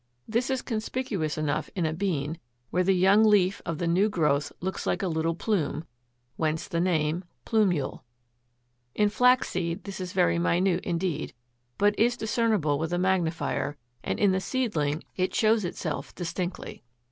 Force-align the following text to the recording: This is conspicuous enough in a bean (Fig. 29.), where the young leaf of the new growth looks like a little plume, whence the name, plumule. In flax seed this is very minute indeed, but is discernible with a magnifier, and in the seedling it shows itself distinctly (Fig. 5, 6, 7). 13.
This 0.27 0.49
is 0.49 0.63
conspicuous 0.63 1.37
enough 1.37 1.69
in 1.75 1.85
a 1.85 1.93
bean 1.93 2.31
(Fig. 2.31 2.39
29.), 2.69 2.69
where 2.71 2.83
the 2.83 2.95
young 2.95 3.23
leaf 3.23 3.61
of 3.67 3.77
the 3.77 3.85
new 3.85 4.09
growth 4.09 4.51
looks 4.59 4.87
like 4.87 5.03
a 5.03 5.07
little 5.07 5.35
plume, 5.35 5.85
whence 6.37 6.67
the 6.67 6.79
name, 6.79 7.23
plumule. 7.45 8.01
In 8.95 9.09
flax 9.09 9.49
seed 9.49 9.83
this 9.83 10.01
is 10.01 10.13
very 10.13 10.39
minute 10.39 10.83
indeed, 10.83 11.35
but 11.77 11.93
is 11.99 12.17
discernible 12.17 12.79
with 12.79 12.91
a 12.91 12.97
magnifier, 12.97 13.77
and 14.03 14.17
in 14.19 14.31
the 14.31 14.41
seedling 14.41 15.03
it 15.15 15.35
shows 15.35 15.63
itself 15.63 16.15
distinctly 16.15 16.65
(Fig. 16.67 16.81
5, 16.81 16.81
6, 16.81 16.81
7). 16.81 16.81
13. 16.81 16.83